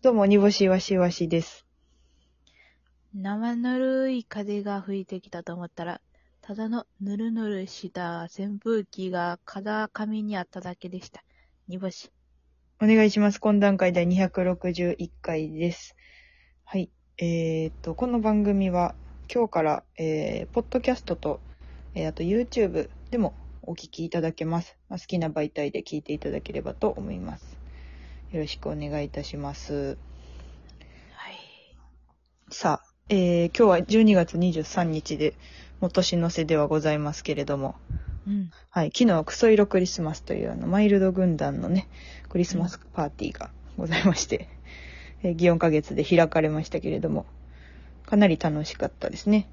[0.00, 1.66] どうも、煮干しわしわしです。
[3.12, 6.00] 生ぬるい風が吹いてきたと思ったら、
[6.40, 11.24] ただのぬるぬるした扇風機が風上にあっただけでした。
[11.66, 12.12] 煮干し。
[12.80, 13.40] お願いします。
[13.40, 15.96] 懇談会第261回です。
[16.64, 16.90] はい。
[17.16, 18.94] えーっと、この番組は
[19.28, 21.40] 今日から、えー、ポッドキャストと、
[21.96, 24.76] えーあと YouTube でもお聞きいただけます。
[24.88, 27.57] まあ好きな媒体で聞いていただければと思います。
[28.32, 29.96] よろしくお願いいたします。
[31.14, 31.36] はい。
[32.50, 35.34] さあ、えー今日は12月23日で、
[35.80, 37.76] もう年の瀬ではございますけれども、
[38.26, 38.50] うん。
[38.68, 41.88] はい、昨日はクソ色クリスマスというあの、マイルド軍団のね、
[42.28, 44.50] クリスマスパーティーがございまして、
[45.22, 47.24] えー、祇園花月で開かれましたけれども、
[48.04, 49.48] かなり楽しかったですね。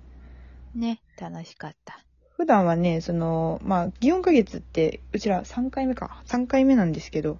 [0.76, 2.04] ね、楽しかった。
[2.36, 7.38] 普段はね、その、まあ、祇園花月って、うちら3回目か、3回目なんですけど、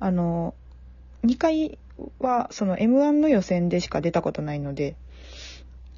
[0.00, 0.54] あの、
[1.24, 1.78] 2回
[2.20, 4.96] は、その M1 の予選でしか出たことないので、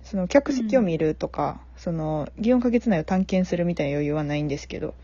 [0.03, 4.95] その客席を見るとか、その、祇園花月内を探検するみたいな余裕はないんですけど、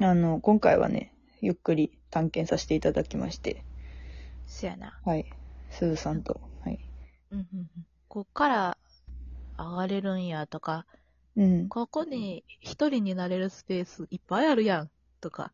[0.00, 3.64] あの、今回はね、ゆっくり探検させていただきまして、
[4.46, 4.98] そやな。
[5.04, 5.26] はい、
[5.70, 6.80] すずさんと、はい。
[7.30, 7.68] うんうんうん。
[8.08, 8.78] こっから
[9.58, 10.86] 上がれるんやとか、
[11.36, 11.68] うん。
[11.68, 15.52] ここに一人になれるスペースいっぱいあるやんとか、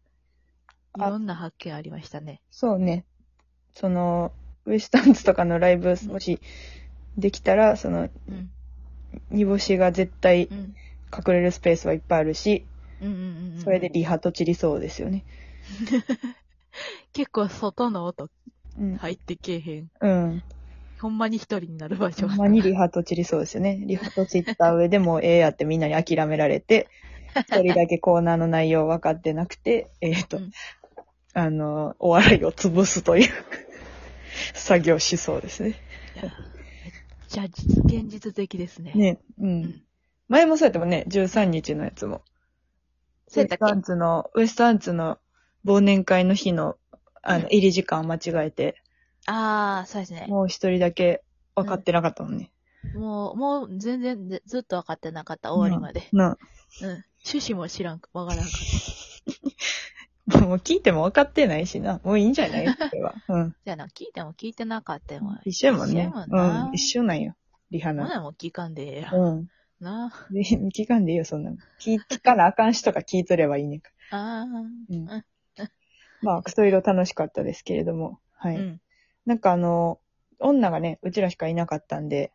[0.97, 2.41] いあろんな発見ありましたね。
[2.51, 3.05] そうね。
[3.75, 4.33] その、
[4.65, 6.41] ウエスタンズとかのライブ、もし
[7.17, 8.51] できたら、その、うん。
[9.31, 10.75] 煮干しが絶対うん。
[11.17, 12.65] 隠れるスペースはいっぱいあるし、
[13.01, 13.61] うんうんうんうん。
[13.63, 15.25] それでリハと散りそうですよね。
[17.13, 18.29] 結構外の音
[18.79, 18.97] うん。
[18.97, 19.89] 入ってけえへん。
[20.01, 20.43] うん。
[21.01, 22.29] ほんまに一人になる場所。
[22.29, 23.81] ほんまにリハと散りそうですよね。
[23.87, 26.89] リハと散った上でもうええやってみんなに諦められて、
[27.35, 30.51] 一人だけコーナーの内容分かってなくて、えっ、と、うん
[31.35, 33.29] あの、お笑いを潰すという
[34.55, 35.83] 作業しそうですね。
[37.29, 38.93] じゃあ、実現実的ですね。
[38.95, 39.65] ね、うん。
[39.67, 39.75] ん
[40.29, 42.23] 前もそうやったもんね、13日のやつも。
[43.29, 43.65] ウそうやったっけ？
[43.65, 45.19] エストアンツの、ウエストアンツの
[45.65, 46.77] 忘年会の日の、
[47.23, 48.77] あの、うん入り時間間違えて、
[49.27, 50.27] ああ、そうですね。
[50.29, 51.23] もう一人だけ
[51.55, 52.51] 分かってなかったもんね。
[52.95, 56.03] もう、もう全然ずずっと分かってなかった、終わりまで。
[56.13, 56.39] な、
[56.81, 57.05] うん。
[57.25, 58.67] 趣旨も知らん、わからんかっ
[60.29, 62.01] もう聞いても分かってないしな。
[62.05, 62.67] もういいんじゃない？
[62.91, 63.15] それは。
[63.29, 63.53] うん。
[63.53, 63.57] た。
[63.65, 65.41] じゃあな、聞いても聞いてなかったもん。
[65.45, 66.13] 一緒やもんね。
[66.15, 66.71] うん。
[66.73, 67.35] 一緒なんよ。
[67.71, 68.07] リハな。
[68.07, 69.15] ほなもう聞かんでええやん。
[69.15, 69.51] うん。
[69.81, 70.41] なで
[70.75, 71.57] 聞かんでいいよ、そんなの。
[71.81, 74.17] 聞聞かなあかんしとか聞いとればいいねんかあ。
[74.17, 74.45] ああ。
[74.45, 75.07] うん
[76.21, 78.19] まあ、クソ色楽しかったですけれども。
[78.35, 78.57] はい。
[78.57, 78.81] うん。
[79.25, 80.01] なんかあの、
[80.41, 82.33] 女がね、うちらしかいなかったんで、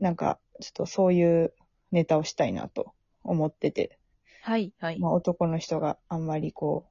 [0.00, 1.54] なんか、ちょっとそういう
[1.92, 2.92] ネタをしたいなと
[3.22, 3.98] 思ってて、
[4.42, 4.98] はい、はい。
[4.98, 6.86] まあ男の人があんまりこ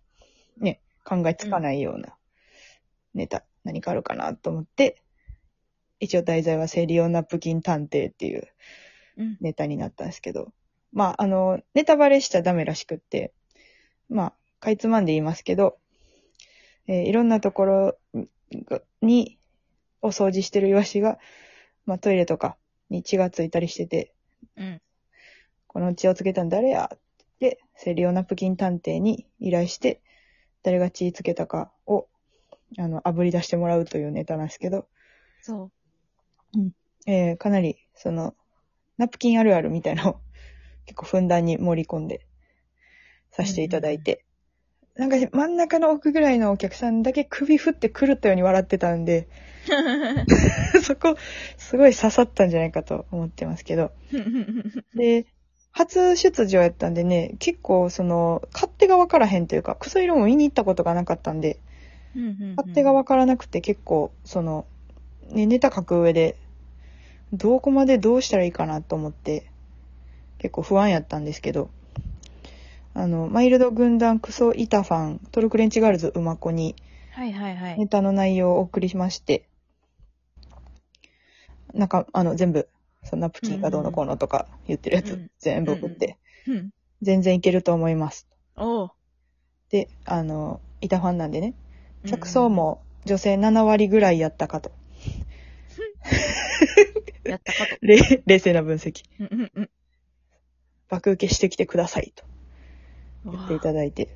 [0.59, 2.15] う、ね、考えつかないような
[3.13, 5.03] ネタ、何かあるかなと思って、
[5.99, 8.47] 一応題材はセリオナプキン探偵っていう
[9.17, 9.37] うん。
[9.41, 10.53] ネタになったんですけど、
[10.93, 13.33] まああの、ネタバレしちゃダメらしくって、
[14.09, 15.77] まあ、かいつまんで言いますけど、
[16.87, 17.97] えーいろんなところ
[19.01, 19.37] に、
[20.01, 21.19] お掃除してるイワシが、
[21.85, 22.57] まあトイレとか
[22.89, 24.13] に血がついたりしてて、
[24.55, 24.81] うん。
[25.67, 26.99] この血をつけたん誰やっ
[27.41, 29.99] て、セリオナプキン探偵に依頼して、
[30.61, 32.07] 誰が血つけたかを、
[32.77, 34.87] あの、炙り出してもらうというネタなんですけど、
[35.41, 35.71] そ
[37.07, 38.35] えーかなり、その、
[38.99, 40.19] ナプキンあるあるみたいなのを
[40.85, 42.27] 結構ふんだんに盛り込んで
[43.31, 44.23] させていただいて、
[44.95, 49.27] なんか真ん中の奥ぐらいのお客さんだけ首振って狂ったように笑ってたんで、
[50.75, 50.77] う。
[50.83, 51.15] そこ、
[51.57, 53.91] すごい刺さったんじゃないかと思ってますけど。
[54.93, 55.25] で、
[55.71, 61.59] 初出場やったんでね、結構その、勝手がわからへんというか、クソ色も見に行ったことがなかったんで、
[62.57, 64.65] 勝手がわからなくて結構、その、
[65.29, 66.35] ね、ネタ書く上で、
[67.33, 69.45] どこまでどうしたらいいかなと思って、
[70.39, 71.69] 結構不安やったんですけど、
[72.93, 76.75] あの、マイルド軍団クソイタファン、トルクレンチガールズ馬子に
[77.11, 77.77] はいはいはい。
[77.77, 79.43] ネタの内容をお送りしまして、
[81.73, 82.67] なんか、あの、全部、
[83.03, 86.17] そのナプキンがどうのこうのとか言ってるやつうん、全部送って、
[86.47, 86.69] うん。
[87.01, 88.27] 全然いけると思います。
[88.55, 88.91] おう。
[89.69, 91.55] で、あの、イタファンなんでね、
[92.05, 94.71] 客層も女性7割ぐらいやったかと。
[97.25, 97.77] やったこと。
[97.85, 99.03] 冷冷静な分析。
[100.89, 102.25] 爆受けしてきてくださいと
[103.25, 104.09] 言っていただいて、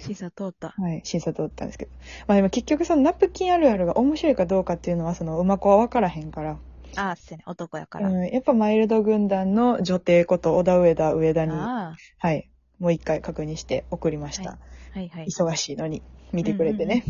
[0.00, 0.70] 審査通った。
[0.70, 1.90] はい、審査通ったんですけど。
[2.26, 6.58] まあでも結局そのナプキンあるあるが面白いかどうかっていうのはその馬子は分からへんから、
[6.96, 7.44] ああ、そうやね。
[7.46, 8.08] 男やから。
[8.08, 12.48] うん、やっぱマイルド軍団の女帝こと小田上田上田に、あはい、
[12.78, 14.58] もう一回確認して送りました。
[14.92, 15.26] はいはい。
[15.26, 16.02] 忙しいのに
[16.32, 17.04] 見てくれてね。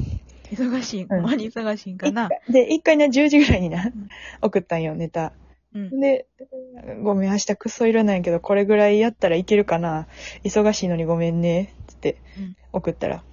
[0.50, 2.28] 忙しい、んほんまに忙しいんかな。
[2.48, 4.08] で、一回ね、10時ぐらいになん、
[4.42, 5.32] 送ったんよ、ネタ。
[5.74, 6.00] うん。
[6.00, 6.26] で、
[7.02, 10.06] ごめん、明日クソ色なんやけど、これぐらいやったらいけるかな。
[10.44, 11.74] 忙しいのにごめんね。
[11.86, 13.24] つってうん、送ったら、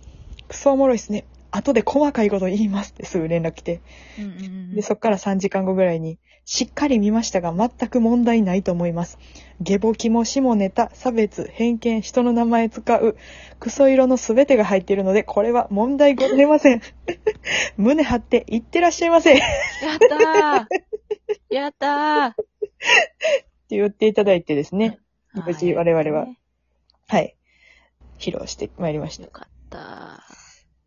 [0.48, 1.26] クソおもろいっすね。
[1.56, 3.82] 後で細かいこと言いますってすぐ連絡来て。
[4.18, 9.20] うんうんうんで、そっから3時間後ぐらいに、しっかり見ましたが全く問題ないと思います。
[9.62, 13.16] 下ボキも下ネタ、差別、偏見、人の名前使う、
[13.60, 16.82] クソ色のすべてが入っているので、これは問題ございません。
[17.78, 19.34] 胸張っていってらっしゃいませ。
[19.34, 19.42] って
[19.86, 22.34] やったーやったー
[23.70, 24.88] 言っていただいてですね。
[24.88, 25.00] はい
[25.48, 26.38] 無事我々はね
[27.08, 27.36] はい。
[28.20, 29.32] 披露してまいりましたよ。
[29.32, 30.24] かった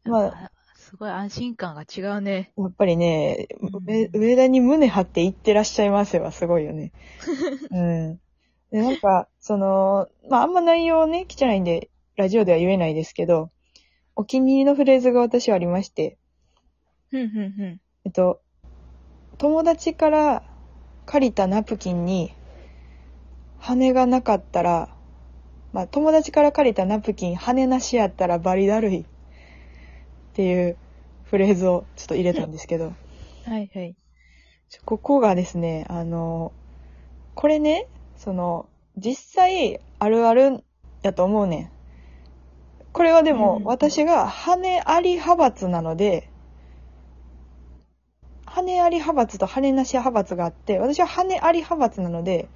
[0.04, 0.50] まあ
[0.96, 2.52] すごい安心感が違うね。
[2.56, 6.90] やっぱりね、うん上上田に胸張っていってらっしゃいませはすごいよね。
[7.70, 8.20] うん。
[8.70, 13.50] で、なんか、その、まあ、あんま内容ね、来てないんで、ラジオでは言えないですけど、
[14.14, 16.16] お気に入りのフレーズが私はありまして、
[17.10, 17.80] ふんふんふん。
[18.06, 18.40] えっと、
[19.36, 20.44] 友達から
[21.04, 22.32] 借りたナプキンに、
[23.58, 24.96] 羽がなかったら、
[25.74, 29.00] まあ、友達から借りたナプキン、羽なしやったらバリだるい。
[29.00, 29.04] っ
[30.32, 30.78] ていう
[31.30, 32.92] フレーズをちょっと入れたんですけど、
[33.44, 33.96] はいはい。
[34.84, 36.52] ここがですね、あの、
[37.34, 37.86] これね、
[38.16, 40.64] その、実際あるある
[41.02, 41.70] やと思うねん。
[42.92, 46.30] これはでもうん私が羽あり派閥なので、
[48.46, 52.48] 羽あり派閥と羽なし派閥があって、私は羽あり派閥なので、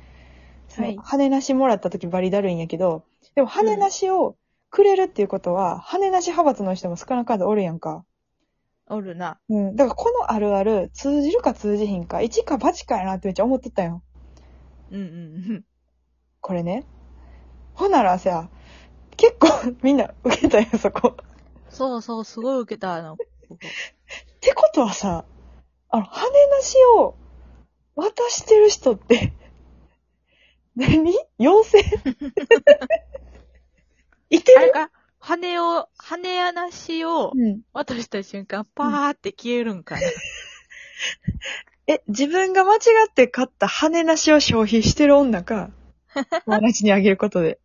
[0.97, 4.37] 羽なしもらった時バリだるいんやけど、でも羽なしを
[4.71, 8.05] くれるっていうことは、羽なし派閥の人も少なからずおるやんか。
[8.91, 9.39] おるな。
[9.49, 9.77] うん。
[9.77, 14.03] だからこのあるある通じるか通じひんか、一か八かやなってめっちゃ思っとったよ。
[14.91, 15.09] うんうんう
[15.55, 15.65] ん。
[16.41, 16.85] これね。
[17.75, 18.51] ほんならさ、
[19.17, 19.49] 結構
[19.83, 21.17] みんな受けたよ、そこ。
[21.69, 23.59] そうそう、すごい受けた、あの、ここっ
[24.41, 25.25] てことはさ、
[25.89, 27.15] あの、羽なしを
[27.95, 29.33] 渡してる人って、
[30.77, 31.15] 何？
[31.39, 31.89] 妖精
[34.31, 37.61] いてるあれか、羽を、羽やなしをうん。
[37.73, 40.01] 渡した瞬間、パーって消えるんかな。
[41.87, 42.79] え、自分が間違
[43.09, 45.71] って買った羽なしを消費してる女か、
[46.47, 47.59] 友達にあげることで。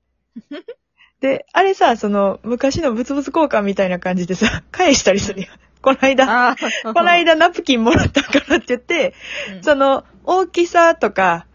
[1.21, 5.47] で、あれさ、その、昔の物々交換みたいな感じでさ、返したりするよ。
[5.81, 9.13] この間、この間ナプキンもらったからって言って、
[9.55, 11.47] うん、その、大きさとか、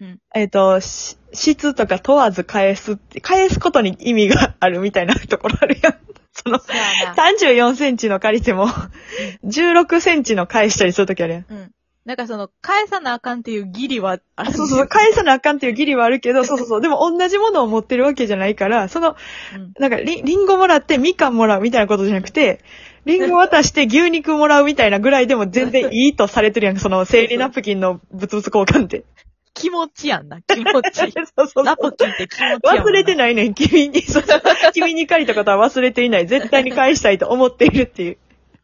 [0.00, 5.98] うんえっ、と、し質とか問わず返すって、返すことに意味があるみたいなところあるやん。
[6.42, 7.14] その、そうやな。
[7.14, 8.68] 34センチの借りても、
[9.44, 11.46] 16センチの返したりするときあるやん。
[11.48, 11.70] うん。
[12.04, 19.16] なんかその、返さなあかんっていう義理はあるんそうそう、返さなあかんっていう義理はあるけど、そうそうそう、でも同じものを持ってるわけじゃないから、その、
[19.54, 22.60] うんなんかリ、リンゴもらってみかんもらうみたいなことじゃなくて、
[23.04, 29.04] リンゴ渡して牛肉もらうみたいなぐらいでも全然いいとされてるやん、その生理ナプキンの物々交換って。
[29.58, 31.12] 気持ちやんな、気持ち。
[31.36, 32.84] そうそうナプキンって気持ちやもんな。
[32.84, 34.02] 忘れてないねん、君に。
[34.02, 34.24] そ う
[34.72, 36.26] 君に借りたことは忘れていない。
[36.26, 38.18] 絶対に返したいと思っているっていう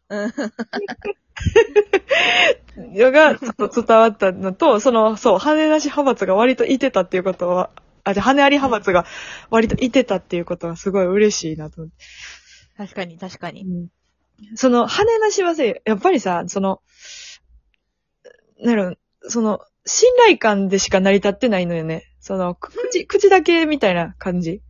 [0.09, 0.33] うん。
[2.93, 7.69] のが、ちょっと伝わったのと、その、そう、羽なし派閥が割といてたっていうことは、
[8.03, 9.05] あ、じゃあ羽あり派閥が
[9.49, 11.95] 割といてたっていうことはすごい嬉しいなと思って。
[12.77, 13.89] 確かに、確かに。
[14.55, 16.81] その、羽なしはさ、やっぱりさ、その、
[18.61, 22.03] なる、その、信頼感でしか成り立ってないのよね。
[22.19, 24.61] その、く口、口だけみたいな感じ。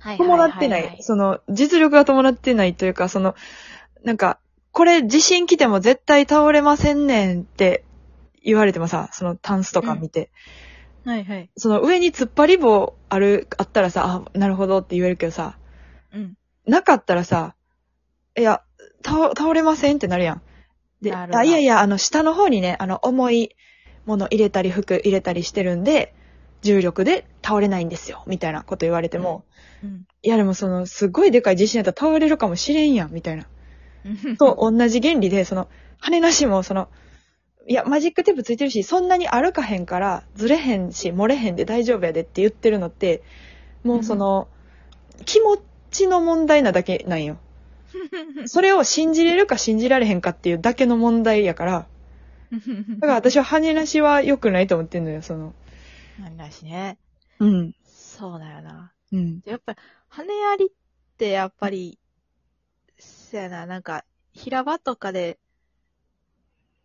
[0.00, 0.98] はい伴ってない。
[1.00, 3.34] その、実力が伴ってないというか、その、
[4.04, 4.38] なんか、
[4.72, 7.84] これ地震来ても絶対倒れませんねんって
[8.44, 10.30] 言われてもさ、そのタンスとか見て、
[11.04, 11.50] はいはい。
[11.56, 15.58] その上に突っ張り棒ある、あったらさ、あ、なるほどって言えるけどさ、
[16.12, 16.34] うん。
[16.66, 17.54] なかったらさ、
[18.36, 18.62] いや、
[19.04, 20.42] 倒、倒れませんってなるやん。
[21.02, 23.56] で、あ、いやいや、あの、下の方にね、あの、重い
[24.06, 26.14] もの入れたり、服入れたりしてるんで、
[26.62, 29.44] 重力で倒れないんですよ、みたいなこと言われても、
[29.82, 30.06] うん。
[30.22, 33.46] いやでもその、すごいでかい地震やったら倒れるかもしれんやん、みたいな。
[34.04, 36.88] うんと同じ原理で、その、羽なしも、その、
[37.66, 43.22] いや、マジックテープついてるし、そんなに歩かへんから、ずれへんし、漏れへんで大丈夫やでって言ってるのって、
[43.84, 44.48] もうその、
[45.26, 45.58] 気持
[45.90, 47.38] ちの問題なだけなんよ。
[48.46, 51.86] それを信じれるか信じられへんかっていうだけの問題やから、
[53.00, 55.54] だから私は羽なしは良くないと思ってんのよ、その。
[56.18, 56.98] なんだしね。
[57.38, 57.74] うん。
[57.84, 58.92] そうだよな。
[59.12, 59.40] うん。
[59.44, 59.78] やっぱり、
[60.08, 60.70] 羽ありっ
[61.16, 61.98] てやっぱり、
[62.98, 65.38] そやな、なんか、平場とかで、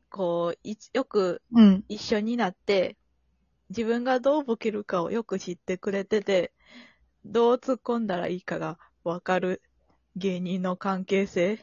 [0.09, 1.83] こう、いつよくうん。
[1.87, 2.97] 一緒になって、
[3.69, 6.53] 自分がどうボケるかをよく知ってくれてて、
[7.25, 9.61] どう突っ込んだらいいかがわかる
[10.15, 11.59] 芸人の関係性？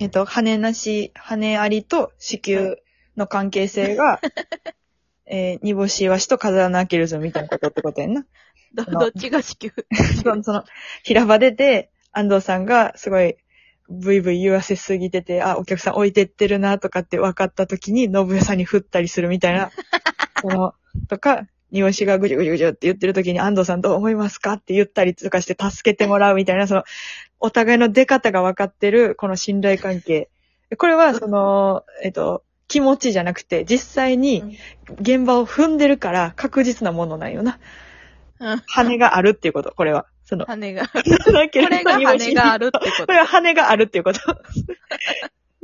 [0.00, 2.76] えっと、羽なし、羽ありと子宮
[3.16, 4.20] の関係性が、
[5.26, 8.26] えー、煮干しわしと風穴開けるぞみたいなことってことやんな。
[8.74, 9.72] ど、どっちが子宮？
[10.22, 10.64] その、その、
[11.04, 13.36] 平場出て、安藤さんがすごい、
[13.88, 19.70] ブイブイ言わせすぎてて、あ、お客さん置いてってるなとかって分かった時に、信代さんに振ったりするみたいな、
[20.40, 20.74] その、
[21.08, 24.54] とか、煮干しがぐじゅぐじゅぐじゅって言ってる時に、安藤さんどう思いますか？
[24.54, 26.84] って言ったりとかして助けてもらうみたいな、その、
[27.42, 30.30] お互いの出方が分かってる、この信頼関係。
[30.78, 34.56] これは、その、えっと、気持ちじゃなくて、実際に
[35.00, 37.58] 現場を踏んでるから確実なものなんよな。
[38.38, 38.62] うん。
[38.66, 40.06] 羽があるっていうこと、これは。
[40.24, 40.88] その、羽が。
[40.88, 44.20] ここれが羽があるってここれは羽があるっていうこと。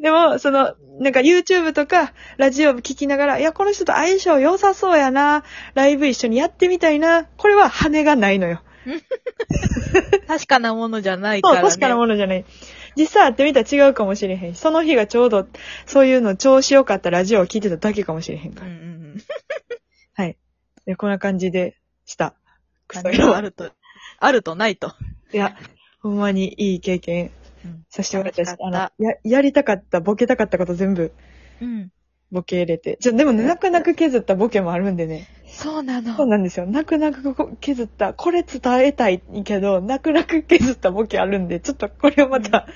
[0.00, 5.44] でも、その、なんか YouTube とかラジオ聞きながら、いや、この人と相性良さそうやな、
[5.74, 8.62] ライブ一緒にやってみたいな、これは羽がないのよ。
[9.38, 10.26] と。
[10.26, 11.68] 確かなものじゃないかそう、らね。
[11.68, 12.44] 確かなものじゃない。
[12.96, 15.46] 実際会ってみたら違うかもしれへんし、その日がちょうど、
[15.86, 18.66] そういうの調子良かったラジオを聞いてただけかもしれへんから。
[18.66, 19.18] うんうんうん。
[20.14, 20.36] はい。
[20.84, 21.76] で、こんな感じで
[22.06, 22.34] した。
[22.88, 23.70] クソ羽色があると、
[24.18, 24.94] あるとないと。
[25.32, 25.56] いや、
[26.00, 27.30] ほんまにいい経験
[27.64, 31.12] うんさせてもらったし、あの、や、やりたかった、ボケたかったこと全部、
[31.60, 31.90] うん。
[32.30, 32.96] ボケ入れて。
[33.00, 35.28] ちょ、でもね、泣く泣く削ったボケもあるんでね。
[35.50, 36.14] そうなの。
[36.16, 36.66] そうなんですよ。
[36.66, 42.66] 泣く泣くこ削った、これ伝えたいけど、泣く泣く削ったボケあるんで、ちょっとこれをまた、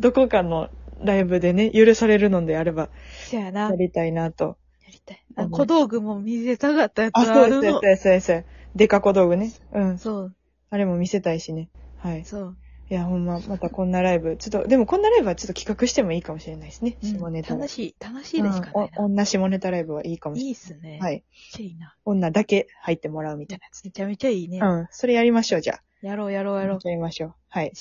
[0.00, 0.68] どこかの
[1.02, 2.88] ライブでね、許されるのであれば、
[3.28, 3.62] そやな。
[3.62, 4.56] ややりたいなと。
[4.92, 5.24] りたい。
[5.36, 7.80] あ小道具も見せたかったやつあ、あそうです、るのそう。
[7.82, 8.46] です、そうですそうです。
[8.76, 9.52] デカ小道具ね。
[9.72, 9.98] うん。
[9.98, 10.36] そう、
[10.70, 11.68] あれも見せたいしね。
[11.98, 12.24] はい。
[12.24, 12.56] そう。
[12.92, 14.36] いや、ほんま、またこんなライブ。
[14.36, 16.98] ちょっと、でもこんなライブはちょっと企画してもいいかもしれないですね。
[17.02, 17.54] うん下ネタ。
[17.54, 20.90] 楽しい、楽しいですかうん女下ネタライブはいいかもしれいいっすね。
[20.90, 21.00] ない。
[21.00, 21.24] はい。
[21.58, 21.96] いいな。
[22.04, 23.82] 女だけ入ってもらうみたいなやつ。
[23.82, 24.60] めちゃめちゃいいね。
[24.62, 24.88] うん。
[24.90, 25.82] それやりましょう、じゃあ。
[26.06, 26.78] やろうやろうやろう。
[26.84, 27.34] やりましょう。
[27.48, 27.72] はい。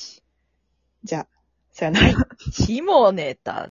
[1.03, 1.27] じゃあ、
[1.73, 2.13] さよなら。
[2.53, 3.59] 下ネタ。